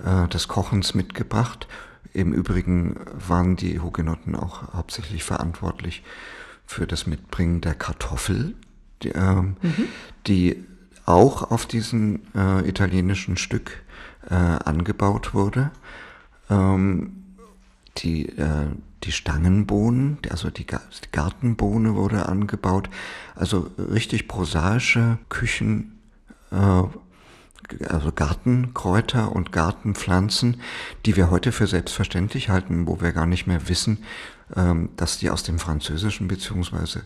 äh, 0.05 0.29
des 0.29 0.49
Kochens 0.49 0.95
mitgebracht. 0.95 1.67
Im 2.13 2.33
Übrigen 2.33 2.97
waren 3.29 3.57
die 3.57 3.81
Hugenotten 3.81 4.35
auch 4.35 4.73
hauptsächlich 4.75 5.23
verantwortlich 5.23 6.03
für 6.67 6.87
das 6.87 7.07
Mitbringen 7.07 7.61
der 7.61 7.75
Kartoffel, 7.75 8.55
die, 9.03 9.11
äh, 9.11 9.35
mhm. 9.35 9.57
die 10.27 10.65
auch 11.07 11.51
auf 11.51 11.67
diesem 11.67 12.21
äh, 12.35 12.69
italienischen 12.69 13.37
Stück 13.37 13.83
äh, 14.29 14.35
angebaut 14.35 15.35
wurde. 15.35 15.71
Ähm, 16.49 17.21
die, 17.99 18.29
äh, 18.29 18.67
die 19.05 19.13
Stangenbohnen, 19.13 20.19
also 20.31 20.51
die 20.51 20.67
Gartenbohne 20.67 21.95
wurde 21.95 22.29
angebaut. 22.29 22.91
Also 23.35 23.71
richtig 23.79 24.29
prosaische 24.29 25.19
Küchen, 25.29 25.99
äh, 26.53 26.83
also 27.89 28.13
Gartenkräuter 28.13 29.33
und 29.33 29.53
Gartenpflanzen, 29.53 30.61
die 31.07 31.17
wir 31.17 31.31
heute 31.31 31.53
für 31.53 31.67
selbstverständlich 31.67 32.49
halten, 32.49 32.87
wo 32.87 33.01
wir 33.01 33.13
gar 33.13 33.27
nicht 33.27 33.47
mehr 33.47 33.69
wissen, 33.69 34.05
ähm, 34.57 34.91
dass 34.97 35.19
die 35.19 35.31
aus 35.31 35.43
dem 35.43 35.59
französischen 35.59 36.29
beziehungsweise 36.29 37.03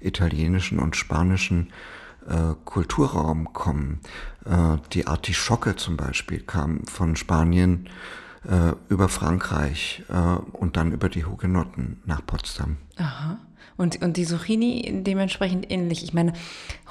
italienischen 0.00 0.78
und 0.78 0.96
spanischen 0.96 1.72
äh, 2.28 2.54
Kulturraum 2.64 3.52
kommen. 3.52 4.00
Äh, 4.44 4.76
die 4.92 5.06
Artischocke 5.06 5.76
zum 5.76 5.96
Beispiel 5.96 6.40
kam 6.40 6.84
von 6.86 7.16
Spanien 7.16 7.88
äh, 8.44 8.72
über 8.88 9.08
Frankreich 9.08 10.04
und 10.52 10.76
dann 10.76 10.92
über 10.92 11.08
die 11.08 11.24
Hugenotten 11.24 12.02
nach 12.04 12.24
Potsdam. 12.24 12.76
Aha. 12.96 13.38
Und, 13.76 14.02
und 14.02 14.16
die 14.16 14.24
Zucchini 14.24 15.02
dementsprechend 15.04 15.70
ähnlich. 15.70 16.02
Ich 16.02 16.12
meine, 16.12 16.32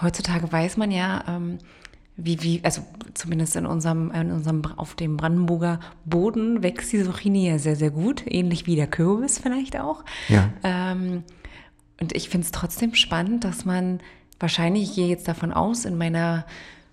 heutzutage 0.02 0.52
weiß 0.52 0.78
man 0.78 0.90
ja, 0.90 1.24
ähm, 1.28 1.60
wie, 2.18 2.42
wie, 2.42 2.62
also 2.64 2.82
zumindest 3.14 3.56
in 3.56 3.66
unserem, 3.66 4.12
in 4.12 4.32
unserem, 4.32 4.64
auf 4.76 4.96
dem 4.96 5.18
Brandenburger 5.18 5.80
Boden 6.04 6.64
wächst 6.64 6.92
die 6.92 7.04
Zucchini 7.04 7.48
ja 7.48 7.60
sehr, 7.60 7.76
sehr 7.76 7.92
gut, 7.92 8.24
ähnlich 8.26 8.66
wie 8.66 8.76
der 8.76 8.88
Kürbis 8.88 9.40
vielleicht 9.40 9.80
auch. 9.80 10.04
Ja. 10.28 10.50
Ähm, 10.64 11.24
und 12.02 12.16
ich 12.16 12.30
finde 12.30 12.46
es 12.46 12.52
trotzdem 12.52 12.96
spannend, 12.96 13.44
dass 13.44 13.66
man 13.66 14.00
wahrscheinlich, 14.40 14.90
ich 14.90 14.96
gehe 14.96 15.08
jetzt 15.08 15.28
davon 15.28 15.54
aus, 15.54 15.86
in 15.86 15.98
meiner 15.98 16.46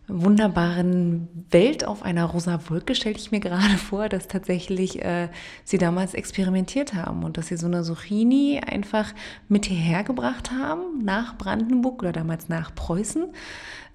wunderbaren 0.07 1.28
Welt 1.50 1.87
auf 1.87 2.02
einer 2.02 2.26
rosa 2.26 2.61
Wolke 2.69 2.95
stelle 2.95 3.16
ich 3.16 3.31
mir 3.31 3.40
gerade 3.40 3.78
vor, 3.78 4.11
dass 4.11 4.28
tatsächlich 4.28 5.02
äh, 5.02 5.28
sie 5.64 5.78
damals 5.78 6.12
experimentiert 6.12 6.93
haben 6.93 7.25
und 7.25 7.38
dass 7.38 7.47
sie 7.47 7.57
so 7.57 7.66
eine 7.66 7.83
Zucchini 7.83 8.61
einfach 8.61 9.14
mit 9.49 9.64
hierher 9.64 10.04
gebracht 10.04 10.50
haben 10.50 11.02
nach 11.02 11.38
Brandenburg 11.38 12.02
oder 12.02 12.12
damals 12.12 12.50
nach 12.50 12.75
Preußen. 12.75 13.33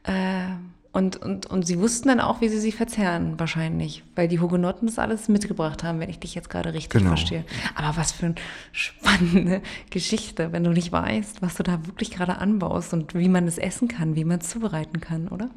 Äh, 0.03 0.55
und, 0.91 1.17
und, 1.17 1.45
und 1.45 1.67
sie 1.67 1.79
wussten 1.79 2.07
dann 2.07 2.19
auch, 2.19 2.41
wie 2.41 2.49
sie 2.49 2.59
sie 2.59 2.71
verzehren, 2.71 3.39
wahrscheinlich, 3.39 4.03
weil 4.15 4.27
die 4.27 4.39
Hugenotten 4.39 4.87
das 4.87 4.97
alles 4.97 5.27
mitgebracht 5.27 5.83
haben, 5.83 5.99
wenn 5.99 6.09
ich 6.09 6.19
dich 6.19 6.33
jetzt 6.33 6.49
gerade 6.49 6.73
richtig 6.73 6.89
genau. 6.89 7.09
verstehe. 7.09 7.45
Aber 7.75 7.95
was 7.95 8.11
für 8.11 8.27
eine 8.27 8.35
spannende 8.71 9.61
Geschichte, 9.91 10.51
wenn 10.51 10.63
du 10.63 10.71
nicht 10.71 10.91
weißt, 10.91 11.43
was 11.43 11.55
du 11.55 11.63
da 11.63 11.85
wirklich 11.85 12.09
gerade 12.09 12.39
anbaust 12.39 12.93
und 12.93 13.13
wie 13.13 13.29
man 13.29 13.47
es 13.47 13.59
essen 13.59 13.87
kann, 13.87 14.15
wie 14.15 14.25
man 14.25 14.39
es 14.39 14.49
zubereiten 14.49 14.99
kann, 14.99 15.27
oder? 15.27 15.51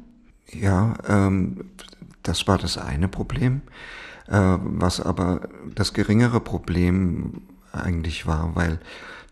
Ja, 0.51 0.93
ähm, 1.07 1.65
das 2.21 2.47
war 2.47 2.59
das 2.59 2.77
eine 2.77 3.07
Problem. 3.07 3.61
Äh, 4.27 4.57
was 4.59 5.01
aber 5.01 5.49
das 5.73 5.93
geringere 5.93 6.41
Problem 6.41 7.41
eigentlich 7.71 8.27
war, 8.27 8.55
weil 8.55 8.79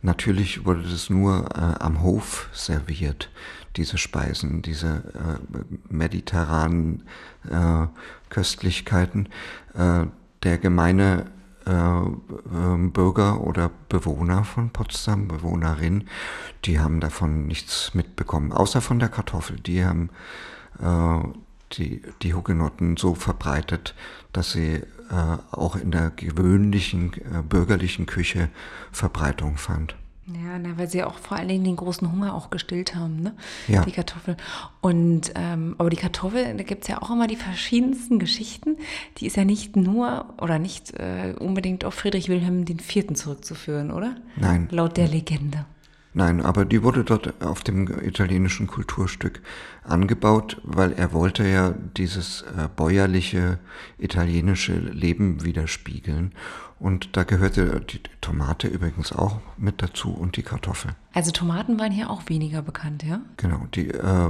natürlich 0.02 0.66
wurde 0.66 0.84
das 0.84 1.10
nur 1.10 1.46
äh, 1.56 1.84
am 1.84 2.02
Hof 2.02 2.50
serviert 2.54 3.30
diese 3.78 3.98
Speisen, 3.98 4.62
diese 4.62 5.04
äh, 5.14 5.64
mediterranen 5.90 7.04
äh, 7.50 7.88
Köstlichkeiten. 8.30 9.30
Äh, 9.74 10.06
der 10.44 10.58
gemeine 10.58 11.28
äh, 11.66 11.72
ähm, 11.72 12.92
Bürger 12.92 13.42
oder 13.42 13.70
Bewohner 13.90 14.44
von 14.44 14.72
Potsdam, 14.72 15.28
Bewohnerin, 15.28 16.06
die 16.66 16.80
haben 16.80 17.00
davon 17.00 17.46
nichts 17.46 17.94
mitbekommen, 17.94 18.52
außer 18.52 18.82
von 18.82 19.00
der 19.00 19.10
Kartoffel. 19.10 19.60
Die 19.60 19.86
haben 19.86 20.10
äh, 20.82 21.20
die, 21.74 22.02
die 22.24 22.34
Hugenotten 22.34 22.98
so 22.98 23.14
verbreitet, 23.16 23.96
dass 24.34 24.52
sie 24.52 24.82
auch 25.52 25.76
in 25.76 25.92
der 25.92 26.12
gewöhnlichen 26.12 27.12
bürgerlichen 27.50 28.06
Küche 28.06 28.50
Verbreitung 28.92 29.58
fand. 29.58 29.96
Ja, 30.28 30.60
na, 30.60 30.78
weil 30.78 30.88
sie 30.90 31.04
auch 31.04 31.18
vor 31.18 31.38
allen 31.38 31.48
Dingen 31.48 31.64
den 31.64 31.76
großen 31.76 32.10
Hunger 32.10 32.34
auch 32.36 32.52
gestillt 32.52 32.96
haben, 32.96 33.22
ne? 33.22 33.34
Ja. 33.68 33.84
Die 33.84 33.92
Kartoffel. 33.92 34.38
Und 34.80 35.32
ähm, 35.36 35.76
aber 35.78 35.90
die 35.90 35.98
Kartoffel, 35.98 36.56
da 36.56 36.64
gibt 36.64 36.84
es 36.84 36.88
ja 36.88 37.02
auch 37.02 37.10
immer 37.10 37.28
die 37.28 37.36
verschiedensten 37.36 38.20
Geschichten. 38.20 38.78
Die 39.18 39.26
ist 39.26 39.36
ja 39.36 39.46
nicht 39.46 39.76
nur 39.76 40.34
oder 40.40 40.60
nicht 40.60 40.94
äh, 40.94 41.34
unbedingt 41.40 41.86
auf 41.86 41.96
Friedrich 41.96 42.30
Wilhelm 42.30 42.66
IV. 42.68 43.14
zurückzuführen, 43.14 43.92
oder? 43.92 44.16
Nein. 44.36 44.68
Laut 44.72 44.96
der 44.96 45.08
Legende. 45.08 45.66
Nein, 46.14 46.42
aber 46.42 46.66
die 46.66 46.84
wurde 46.84 47.06
dort 47.06 47.42
auf 47.42 47.64
dem 47.64 47.88
italienischen 48.04 48.68
Kulturstück 48.68 49.42
angebaut, 49.84 50.60
weil 50.64 50.92
er 50.92 51.14
wollte 51.14 51.48
ja 51.48 51.74
dieses 51.96 52.42
äh, 52.42 52.68
bäuerliche 52.76 53.60
italienische 53.98 54.74
Leben 54.74 55.44
widerspiegeln. 55.44 56.34
Und 56.80 57.16
da 57.16 57.24
gehörte 57.24 57.80
die 57.80 58.02
Tomate 58.20 58.68
übrigens 58.68 59.14
auch 59.14 59.40
mit 59.58 59.82
dazu 59.82 60.12
und 60.12 60.36
die 60.36 60.44
Kartoffel. 60.44 60.96
Also 61.14 61.32
Tomaten 61.32 61.80
waren 61.80 61.92
hier 61.92 62.10
auch 62.10 62.24
weniger 62.28 62.62
bekannt, 62.62 63.04
ja? 63.04 63.22
Genau, 63.38 63.68
die 63.74 63.90
äh, 63.90 64.30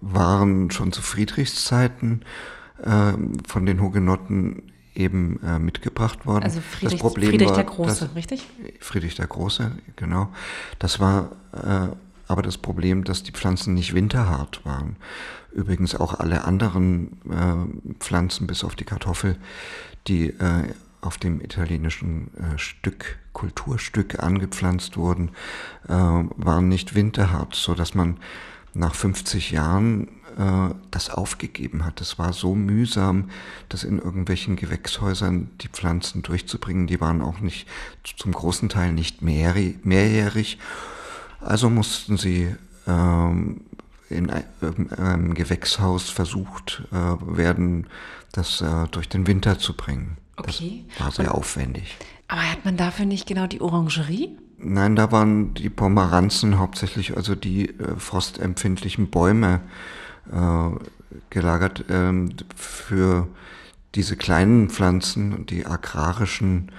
waren 0.00 0.70
schon 0.70 0.92
zu 0.92 1.02
Friedrichszeiten 1.02 2.24
äh, 2.82 3.12
von 3.46 3.66
den 3.66 3.82
Hugenotten 3.82 4.72
eben 4.96 5.40
äh, 5.42 5.58
mitgebracht 5.58 6.26
worden. 6.26 6.44
Also 6.44 6.60
Friedrich, 6.60 7.00
Friedrich 7.00 7.50
der 7.52 7.64
Große, 7.64 8.06
dass, 8.06 8.14
richtig? 8.14 8.46
Friedrich 8.80 9.14
der 9.14 9.26
Große, 9.26 9.72
genau. 9.96 10.28
Das 10.78 11.00
war 11.00 11.30
äh, 11.52 11.88
aber 12.28 12.42
das 12.42 12.58
Problem, 12.58 13.04
dass 13.04 13.22
die 13.22 13.32
Pflanzen 13.32 13.74
nicht 13.74 13.94
winterhart 13.94 14.64
waren. 14.64 14.96
Übrigens 15.52 15.94
auch 15.94 16.14
alle 16.14 16.44
anderen 16.44 17.18
äh, 17.30 17.94
Pflanzen, 18.00 18.46
bis 18.46 18.64
auf 18.64 18.74
die 18.74 18.84
Kartoffel, 18.84 19.36
die 20.06 20.28
äh, 20.30 20.72
auf 21.00 21.18
dem 21.18 21.40
italienischen 21.40 22.30
äh, 22.34 22.58
Stück, 22.58 23.18
Kulturstück 23.32 24.22
angepflanzt 24.22 24.96
wurden, 24.96 25.30
äh, 25.88 25.92
waren 25.92 26.68
nicht 26.68 26.94
winterhart, 26.94 27.54
so 27.54 27.74
dass 27.74 27.94
man 27.94 28.16
nach 28.74 28.94
50 28.94 29.52
Jahren 29.52 30.08
äh, 30.36 30.74
das 30.90 31.10
aufgegeben 31.10 31.84
hat. 31.84 32.00
Es 32.00 32.18
war 32.18 32.32
so 32.32 32.54
mühsam, 32.54 33.30
das 33.68 33.84
in 33.84 33.98
irgendwelchen 33.98 34.56
Gewächshäusern 34.56 35.50
die 35.60 35.68
Pflanzen 35.68 36.22
durchzubringen. 36.22 36.86
Die 36.86 37.00
waren 37.00 37.22
auch 37.22 37.40
nicht 37.40 37.66
zum 38.18 38.32
großen 38.32 38.68
Teil 38.68 38.92
nicht 38.92 39.22
mehrjährig. 39.22 40.58
Also 41.40 41.70
mussten 41.70 42.16
sie 42.16 42.54
ähm, 42.86 43.62
in 44.08 44.30
einem 44.30 45.34
Gewächshaus 45.34 46.10
versucht 46.10 46.82
äh, 46.92 46.94
werden, 46.94 47.86
das 48.32 48.60
äh, 48.60 48.86
durch 48.90 49.08
den 49.08 49.26
Winter 49.26 49.58
zu 49.58 49.74
bringen. 49.74 50.16
Okay. 50.36 50.84
Das 50.90 51.00
war 51.00 51.12
sehr 51.12 51.34
Und, 51.34 51.38
aufwendig. 51.40 51.96
Aber 52.28 52.42
hat 52.42 52.64
man 52.64 52.76
dafür 52.76 53.06
nicht 53.06 53.26
genau 53.26 53.46
die 53.46 53.60
Orangerie? 53.60 54.36
Nein, 54.58 54.96
da 54.96 55.12
waren 55.12 55.54
die 55.54 55.68
Pomeranzen 55.68 56.58
hauptsächlich, 56.58 57.16
also 57.16 57.34
die 57.34 57.68
äh, 57.68 57.96
frostempfindlichen 57.96 59.08
Bäume 59.10 59.60
äh, 60.32 60.70
gelagert. 61.30 61.84
Ähm, 61.88 62.30
für 62.54 63.28
diese 63.94 64.16
kleinen 64.16 64.68
Pflanzen, 64.68 65.46
die 65.46 65.66
agrarischen 65.66 66.70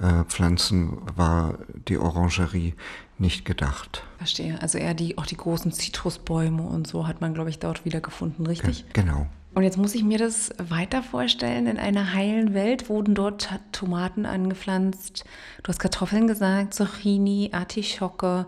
äh, 0.00 0.24
Pflanzen 0.24 0.98
war 1.16 1.58
die 1.88 1.98
Orangerie 1.98 2.74
nicht 3.18 3.44
gedacht. 3.44 4.04
Verstehe. 4.18 4.60
Also 4.62 4.78
eher 4.78 4.94
die, 4.94 5.18
auch 5.18 5.26
die 5.26 5.36
großen 5.36 5.72
Zitrusbäume 5.72 6.62
und 6.62 6.86
so 6.86 7.06
hat 7.06 7.20
man, 7.20 7.34
glaube 7.34 7.50
ich, 7.50 7.58
dort 7.58 7.84
wiedergefunden, 7.84 8.46
richtig? 8.46 8.84
Ge 8.92 9.02
genau. 9.04 9.26
Und 9.54 9.64
jetzt 9.64 9.76
muss 9.76 9.94
ich 9.94 10.04
mir 10.04 10.18
das 10.18 10.50
weiter 10.58 11.02
vorstellen. 11.02 11.66
In 11.66 11.78
einer 11.78 12.12
heilen 12.12 12.54
Welt 12.54 12.88
wurden 12.88 13.14
dort 13.14 13.48
Tomaten 13.72 14.24
angepflanzt. 14.24 15.24
Du 15.62 15.68
hast 15.68 15.80
Kartoffeln 15.80 16.28
gesagt, 16.28 16.74
Zucchini, 16.74 17.50
Artischocke. 17.52 18.46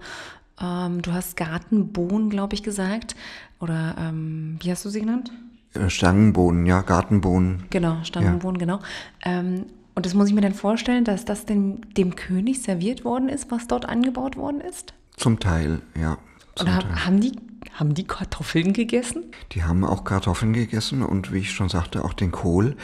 Ähm, 0.61 1.03
du 1.03 1.13
hast 1.13 1.37
Gartenbohnen, 1.37 2.31
glaube 2.31 2.55
ich, 2.55 2.63
gesagt. 2.63 3.17
Oder 3.61 3.97
ähm, 3.99 4.59
wie 4.61 4.71
hast 4.71 4.85
du 4.85 4.89
sie 4.89 5.01
genannt? 5.01 5.33
Äh, 5.75 5.91
Stangenbohnen, 5.91 6.67
ja, 6.67 6.83
Gartenbohnen. 6.83 7.65
Genau, 7.71 7.99
Stangenbohnen, 8.03 8.61
ja. 8.61 8.67
genau. 8.67 8.81
Ähm, 9.23 9.67
und 9.95 10.07
das 10.07 10.15
muss 10.15 10.29
ich 10.29 10.35
mir 10.35 10.41
dann 10.41 10.55
vorstellen, 10.55 11.05
dass 11.05 11.25
das 11.25 11.47
dem, 11.47 11.81
dem 11.95 12.17
König 12.17 12.63
serviert 12.63 13.05
worden 13.05 13.29
ist, 13.29 13.51
was 13.51 13.67
dort 13.67 13.87
angebaut 13.89 14.37
worden 14.37 14.61
ist? 14.61 14.95
Zum 15.17 15.39
Teil, 15.39 15.83
ja. 15.95 16.17
Zum 16.55 16.69
und 16.69 16.81
Teil. 16.81 17.05
haben 17.05 17.21
die 17.21 17.33
haben 17.75 17.95
die 17.95 18.07
Kartoffeln 18.07 18.73
gegessen? 18.73 19.25
Die 19.53 19.65
haben 19.65 19.85
auch 19.85 20.05
Kartoffeln 20.05 20.53
gegessen 20.53 21.03
und 21.03 21.33
wie 21.33 21.39
ich 21.39 21.53
schon 21.53 21.69
sagte, 21.69 22.05
auch 22.05 22.15
den 22.15 22.31
Kohl. 22.31 22.77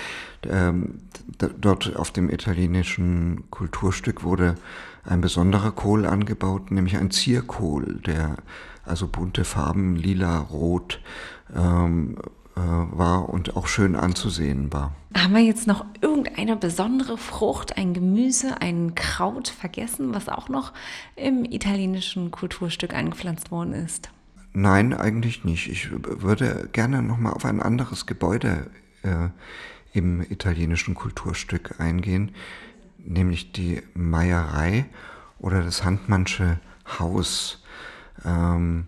Ähm, 0.49 1.01
dort 1.61 1.97
auf 1.97 2.11
dem 2.11 2.31
italienischen 2.31 3.45
Kulturstück 3.51 4.23
wurde 4.23 4.57
ein 5.07 5.21
besonderer 5.21 5.73
Kohl 5.73 6.07
angebaut, 6.07 6.71
nämlich 6.71 6.97
ein 6.97 7.11
Zierkohl, 7.11 8.01
der 8.07 8.37
also 8.85 9.09
bunte 9.09 9.45
Farben, 9.45 9.97
lila, 9.97 10.39
rot, 10.39 11.01
ähm, 11.55 12.17
äh, 12.57 12.61
war 12.61 13.29
und 13.29 13.57
auch 13.57 13.67
schön 13.67 13.97
anzusehen 13.97 14.73
war. 14.73 14.95
Haben 15.17 15.35
wir 15.35 15.43
jetzt 15.43 15.67
noch 15.67 15.85
irgendeine 16.01 16.57
besondere 16.57 17.19
Frucht, 17.19 17.77
ein 17.77 17.95
Gemüse, 17.95 18.61
ein 18.61 18.95
Kraut 18.95 19.49
vergessen, 19.49 20.15
was 20.15 20.29
auch 20.29 20.49
noch 20.49 20.73
im 21.17 21.45
italienischen 21.45 22.31
Kulturstück 22.31 22.95
angepflanzt 22.95 23.51
worden 23.51 23.75
ist? 23.75 24.11
Nein, 24.53 24.95
eigentlich 24.95 25.45
nicht. 25.45 25.69
Ich 25.69 25.91
würde 25.91 26.71
gerne 26.73 27.03
nochmal 27.03 27.35
auf 27.35 27.45
ein 27.45 27.61
anderes 27.61 28.07
Gebäude 28.07 28.71
äh, 29.03 29.29
im 29.93 30.23
italienischen 30.23 30.95
Kulturstück 30.95 31.79
eingehen, 31.79 32.33
nämlich 32.99 33.53
die 33.53 33.83
Meierei 33.95 34.87
oder 35.39 35.63
das 35.63 35.85
Handmannsche 35.85 36.59
Haus. 36.99 37.63
Ähm, 38.25 38.87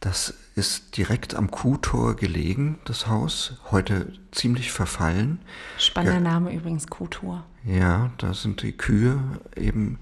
das 0.00 0.34
ist 0.54 0.96
direkt 0.96 1.34
am 1.34 1.50
Kuhtor 1.50 2.16
gelegen, 2.16 2.78
das 2.84 3.06
Haus, 3.06 3.54
heute 3.70 4.12
ziemlich 4.32 4.72
verfallen. 4.72 5.40
Spannender 5.78 6.16
ja, 6.16 6.20
Name 6.20 6.54
übrigens, 6.54 6.86
Kuhtor. 6.86 7.44
Ja, 7.64 8.10
da 8.18 8.34
sind 8.34 8.62
die 8.62 8.72
Kühe 8.72 9.18
eben 9.56 9.98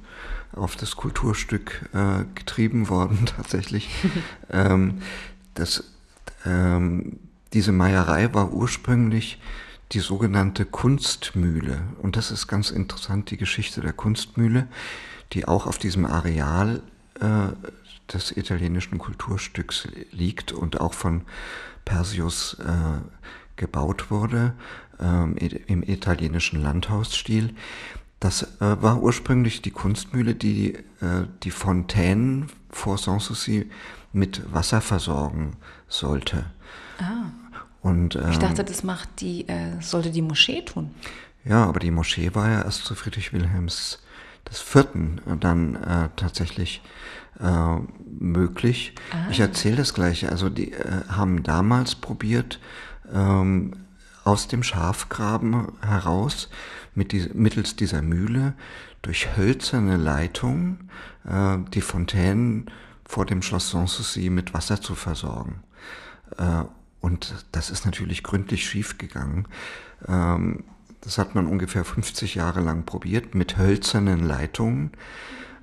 auf 0.53 0.77
das 0.77 0.97
Kulturstück 0.97 1.89
äh, 1.93 2.25
getrieben 2.35 2.89
worden 2.89 3.27
tatsächlich. 3.37 3.89
ähm, 4.51 5.03
das, 5.55 5.85
ähm, 6.47 7.19
diese 7.53 7.73
Meierei 7.73 8.33
war 8.33 8.53
ursprünglich 8.53 9.41
die 9.93 10.01
sogenannte 10.01 10.65
Kunstmühle. 10.65 11.83
Und 12.03 12.17
das 12.17 12.31
ist 12.31 12.47
ganz 12.47 12.71
interessant, 12.71 13.31
die 13.31 13.37
Geschichte 13.37 13.81
der 13.81 13.93
Kunstmühle, 13.93 14.69
die 15.33 15.49
auch 15.49 15.67
auf 15.67 15.79
diesem 15.79 16.05
Areal 16.05 16.83
äh, 17.21 17.49
des 18.13 18.37
italienischen 18.37 18.99
Kulturstücks 18.99 19.89
liegt 20.13 20.53
und 20.53 20.81
auch 20.81 20.95
von 20.95 21.23
Persius 21.85 22.57
äh, 22.61 23.01
gebaut 23.57 24.11
wurde, 24.11 24.55
ähm, 25.01 25.37
im 25.37 25.83
italienischen 25.83 26.63
Landhausstil. 26.63 27.55
Das 28.21 28.43
äh, 28.61 28.83
war 28.83 29.03
ursprünglich 29.03 29.63
die 29.63 29.71
Kunstmühle, 29.71 30.35
die 30.35 30.75
äh, 30.75 31.27
die 31.45 31.51
Fontänen 31.51 32.49
vor 32.71 32.99
Sanssouci 32.99 33.71
mit 34.13 34.53
Wasser 34.53 34.81
versorgen 34.81 35.57
sollte. 35.89 36.47
Ah. 36.99 37.31
Und, 37.89 38.17
ähm, 38.17 38.31
ich 38.31 38.39
dachte, 38.39 38.65
das 38.65 38.83
macht 38.83 39.09
die, 39.21 39.49
äh, 39.49 39.81
sollte 39.81 40.11
die 40.11 40.23
Moschee 40.23 40.63
tun. 40.63 40.91
Ja, 41.45 41.65
aber 41.65 41.81
die 41.81 41.91
Moschee 41.91 42.35
war 42.35 42.49
ja 42.49 42.63
erst 42.63 42.85
zu 42.85 42.95
Friedrich 42.95 43.33
Wilhelms 43.33 44.01
des 44.49 44.61
Vierten 44.61 45.21
dann 45.41 45.77
äh, 45.77 46.09
tatsächlich 46.17 46.83
äh, 47.41 47.77
möglich. 48.19 48.95
Ah. 49.13 49.31
Ich 49.31 49.41
erzähle 49.41 49.77
das 49.77 49.95
gleich. 49.95 50.29
Also 50.29 50.49
die 50.49 50.73
äh, 50.73 51.05
haben 51.09 51.43
damals 51.43 51.95
probiert, 51.95 52.61
ähm, 53.13 53.73
aus 54.25 54.49
dem 54.49 54.63
Schafgraben 54.63 55.73
heraus 55.81 56.51
mit 56.95 57.13
die, 57.13 57.31
mittels 57.33 57.77
dieser 57.77 58.03
Mühle 58.03 58.53
durch 59.01 59.37
hölzerne 59.37 59.97
Leitungen 59.97 60.91
äh, 61.25 61.57
die 61.73 61.81
Fontänen 61.81 62.71
vor 63.07 63.25
dem 63.25 63.41
Schloss 63.41 63.71
Sanssouci 63.71 64.29
mit 64.29 64.53
Wasser 64.53 64.83
zu 64.83 64.95
versorgen. 64.95 65.63
Äh, 67.03 67.05
und 67.05 67.47
das 67.53 67.71
ist 67.71 67.85
natürlich 67.85 68.23
gründlich 68.23 68.69
schiefgegangen. 68.69 69.47
Ähm, 70.07 70.65
das 71.01 71.19
hat 71.19 71.35
man 71.35 71.47
ungefähr 71.47 71.85
50 71.85 72.35
Jahre 72.35 72.61
lang 72.61 72.85
probiert 72.85 73.35
mit 73.35 73.57
hölzernen 73.57 74.27
Leitungen. 74.27 74.91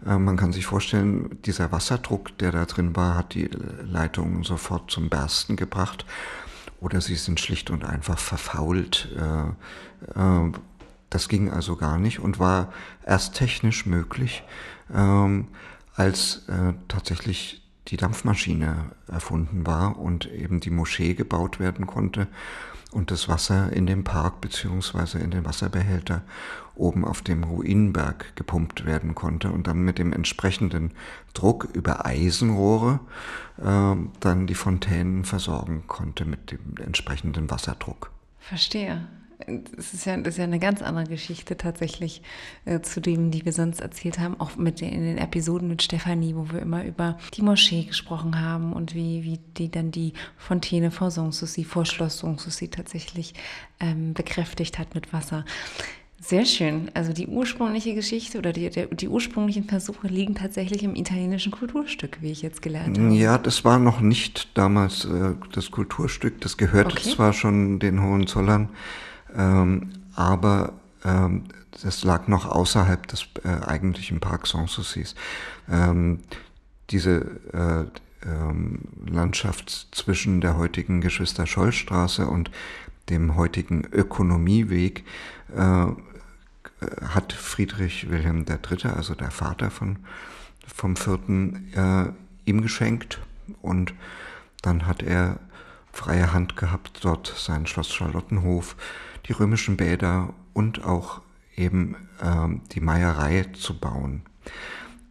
Äh, 0.05 0.17
man 0.17 0.37
kann 0.37 0.53
sich 0.53 0.65
vorstellen, 0.65 1.37
dieser 1.43 1.71
Wasserdruck, 1.71 2.37
der 2.37 2.51
da 2.51 2.65
drin 2.65 2.95
war, 2.95 3.15
hat 3.15 3.33
die 3.33 3.49
Leitungen 3.83 4.43
sofort 4.43 4.91
zum 4.91 5.09
Bersten 5.09 5.55
gebracht. 5.55 6.05
Oder 6.79 7.01
sie 7.01 7.15
sind 7.15 7.39
schlicht 7.39 7.69
und 7.69 7.85
einfach 7.85 8.19
verfault. 8.19 9.09
Äh, 9.15 10.19
äh, 10.19 10.51
das 11.09 11.29
ging 11.29 11.49
also 11.49 11.75
gar 11.75 11.97
nicht 11.97 12.19
und 12.19 12.39
war 12.39 12.73
erst 13.05 13.35
technisch 13.35 13.85
möglich, 13.85 14.43
ähm, 14.93 15.47
als 15.95 16.41
tatsächlich 16.89 17.64
die 17.87 17.97
Dampfmaschine 17.97 18.91
erfunden 19.07 19.65
war 19.65 19.97
und 19.97 20.25
eben 20.25 20.59
die 20.59 20.71
Moschee 20.71 21.13
gebaut 21.13 21.59
werden 21.59 21.85
konnte 21.85 22.27
und 22.91 23.11
das 23.11 23.27
Wasser 23.27 23.73
in 23.73 23.85
den 23.85 24.03
Park 24.03 24.41
beziehungsweise 24.41 25.19
in 25.19 25.29
den 25.29 25.45
Wasserbehälter 25.45 26.23
oben 26.75 27.05
auf 27.05 27.21
dem 27.21 27.43
Ruinenberg 27.43 28.35
gepumpt 28.35 28.85
werden 28.85 29.15
konnte 29.15 29.51
und 29.51 29.67
dann 29.67 29.79
mit 29.79 29.97
dem 29.97 30.13
entsprechenden 30.13 30.91
Druck 31.33 31.67
über 31.73 32.05
Eisenrohre 32.05 32.99
äh, 33.57 33.95
dann 34.19 34.47
die 34.47 34.55
Fontänen 34.55 35.25
versorgen 35.25 35.83
konnte 35.87 36.25
mit 36.25 36.51
dem 36.51 36.77
entsprechenden 36.77 37.51
Wasserdruck. 37.51 38.11
Verstehe. 38.39 39.05
Das 39.75 39.93
ist, 39.93 40.05
ja, 40.05 40.15
das 40.17 40.35
ist 40.35 40.37
ja 40.37 40.45
eine 40.45 40.59
ganz 40.59 40.81
andere 40.81 41.05
Geschichte 41.05 41.57
tatsächlich 41.57 42.21
äh, 42.65 42.81
zu 42.81 43.01
dem, 43.01 43.31
die 43.31 43.43
wir 43.45 43.51
sonst 43.51 43.81
erzählt 43.81 44.19
haben, 44.19 44.39
auch 44.39 44.55
mit 44.55 44.81
den, 44.81 44.93
in 44.93 45.03
den 45.03 45.17
Episoden 45.17 45.67
mit 45.67 45.81
Stefanie, 45.83 46.35
wo 46.35 46.51
wir 46.51 46.61
immer 46.61 46.85
über 46.85 47.17
die 47.33 47.41
Moschee 47.41 47.83
gesprochen 47.83 48.39
haben 48.39 48.73
und 48.73 48.95
wie, 48.95 49.23
wie 49.23 49.39
die 49.57 49.69
dann 49.69 49.91
die 49.91 50.13
Fontäne 50.37 50.91
vor 50.91 51.11
Sanssouci, 51.11 51.63
vor 51.63 51.85
Schloss 51.85 52.19
Sanssouci 52.19 52.69
tatsächlich 52.69 53.33
ähm, 53.79 54.13
bekräftigt 54.13 54.79
hat 54.79 54.95
mit 54.95 55.11
Wasser. 55.11 55.43
Sehr 56.21 56.45
schön. 56.45 56.89
Also 56.93 57.13
die 57.13 57.27
ursprüngliche 57.27 57.93
Geschichte 57.93 58.39
oder 58.39 58.51
die, 58.51 58.69
der, 58.69 58.87
die 58.87 59.07
ursprünglichen 59.07 59.65
Versuche 59.65 60.07
liegen 60.07 60.33
tatsächlich 60.33 60.81
im 60.81 60.95
italienischen 60.95 61.51
Kulturstück, 61.51 62.17
wie 62.21 62.31
ich 62.31 62.41
jetzt 62.41 62.61
gelernt 62.61 62.97
habe. 62.97 63.13
Ja, 63.13 63.37
das 63.37 63.63
war 63.63 63.77
noch 63.77 63.99
nicht 63.99 64.57
damals 64.57 65.05
äh, 65.05 65.33
das 65.51 65.69
Kulturstück. 65.69 66.41
Das 66.41 66.57
gehörte 66.57 66.97
okay. 66.97 67.11
zwar 67.11 67.33
schon 67.33 67.79
den 67.79 68.01
Hohenzollern, 68.01 68.69
ähm, 69.35 69.93
aber 70.15 70.73
ähm, 71.03 71.45
das 71.83 72.03
lag 72.03 72.27
noch 72.27 72.45
außerhalb 72.45 73.05
des 73.07 73.27
äh, 73.43 73.49
eigentlichen 73.65 74.19
Park 74.19 74.47
Sanssoucis. 74.47 75.15
Ähm, 75.69 76.21
diese 76.89 77.21
äh, 77.53 77.85
ähm, 78.27 78.79
Landschaft 79.05 79.89
zwischen 79.91 80.41
der 80.41 80.57
heutigen 80.57 81.01
Geschwister-Scholl-Straße 81.01 82.25
und 82.27 82.51
dem 83.09 83.35
heutigen 83.35 83.85
Ökonomieweg 83.91 85.03
äh, 85.55 85.87
hat 87.07 87.33
Friedrich 87.33 88.09
Wilhelm 88.09 88.45
III., 88.47 88.91
also 88.91 89.15
der 89.15 89.31
Vater 89.31 89.69
von, 89.69 89.97
vom 90.67 90.95
Vierten, 90.95 91.71
äh, 91.75 92.49
ihm 92.49 92.61
geschenkt 92.61 93.19
und 93.61 93.93
dann 94.61 94.87
hat 94.87 95.03
er 95.03 95.39
freie 95.91 96.33
Hand 96.33 96.57
gehabt, 96.57 96.99
dort 97.03 97.33
sein 97.37 97.67
Schloss 97.67 97.93
Charlottenhof 97.93 98.75
die 99.25 99.33
römischen 99.33 99.77
Bäder 99.77 100.33
und 100.53 100.83
auch 100.83 101.21
eben 101.55 101.95
ähm, 102.21 102.61
die 102.71 102.81
Meierei 102.81 103.45
zu 103.53 103.77
bauen. 103.77 104.23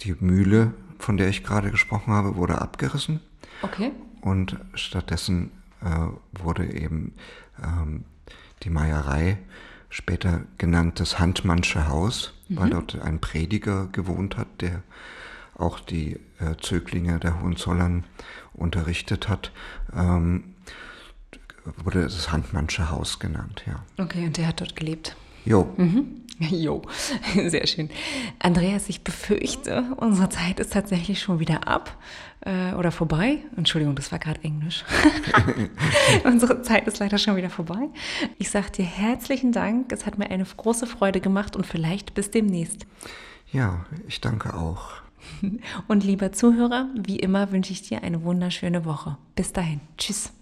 Die 0.01 0.15
Mühle, 0.19 0.75
von 0.99 1.17
der 1.17 1.29
ich 1.29 1.45
gerade 1.45 1.71
gesprochen 1.71 2.13
habe, 2.13 2.37
wurde 2.37 2.61
abgerissen. 2.61 3.21
Okay. 3.63 3.93
Und 4.21 4.59
stattdessen 4.75 5.51
äh, 5.83 6.43
wurde 6.43 6.67
eben 6.67 7.15
ähm, 7.63 8.05
die 8.63 8.71
Meierei, 8.71 9.39
später 9.91 10.43
genannt 10.59 10.99
das 10.99 11.19
Handmannsche 11.19 11.89
Haus, 11.89 12.35
mhm. 12.49 12.57
weil 12.57 12.71
dort 12.71 13.01
ein 13.01 13.21
Prediger 13.21 13.87
gewohnt 13.87 14.37
hat, 14.37 14.49
der 14.61 14.83
auch 15.57 15.79
die 15.79 16.19
äh, 16.41 16.57
Zöglinge 16.61 17.21
der 17.21 17.41
Hohenzollern 17.41 18.05
unterrichtet 18.55 19.29
hat. 19.29 19.53
Ähm, 19.95 20.55
wurde 21.83 22.03
das 22.03 22.31
Handmannsche 22.33 22.91
Haus 22.91 23.19
genannt, 23.19 23.65
ja. 23.67 23.83
Okay, 24.03 24.27
und 24.27 24.37
der 24.37 24.49
hat 24.49 24.61
dort 24.61 24.77
gelebt. 24.77 25.17
Jo. 25.45 25.73
Mhm. 25.77 26.21
Jo, 26.41 26.83
sehr 27.47 27.67
schön. 27.67 27.91
Andreas, 28.41 28.89
ich 28.89 29.05
befürchte, 29.05 29.85
unsere 29.99 30.29
Zeit 30.29 30.59
ist 30.59 30.73
tatsächlich 30.73 31.21
schon 31.21 31.39
wieder 31.39 31.69
ab 31.69 31.97
äh, 32.41 32.75
oder 32.75 32.91
vorbei. 32.91 33.39
Entschuldigung, 33.57 33.95
das 33.95 34.11
war 34.11 34.19
gerade 34.19 34.43
Englisch. 34.43 34.85
unsere 36.25 36.63
Zeit 36.63 36.89
ist 36.89 36.99
leider 36.99 37.19
schon 37.19 37.37
wieder 37.37 37.51
vorbei. 37.51 37.89
Ich 38.39 38.51
sage 38.51 38.71
dir 38.71 38.85
herzlichen 38.85 39.53
Dank. 39.53 39.93
Es 39.93 40.07
hat 40.07 40.19
mir 40.19 40.29
eine 40.31 40.45
große 40.45 40.87
Freude 40.87 41.21
gemacht 41.21 41.55
und 41.55 41.67
vielleicht 41.67 42.15
bis 42.15 42.31
demnächst. 42.31 42.87
Ja, 43.53 43.87
ich 44.09 44.21
danke 44.21 44.55
auch. 44.55 44.89
Und 45.89 46.05
lieber 46.05 46.33
Zuhörer, 46.33 46.89
wie 46.97 47.21
immer 47.21 47.53
wünsche 47.53 47.73
ich 47.73 47.83
dir 47.83 48.03
eine 48.03 48.25
wunderschöne 48.25 48.85
Woche. 48.85 49.17
Bis 49.37 49.53
dahin. 49.53 49.81
Tschüss. 49.97 50.33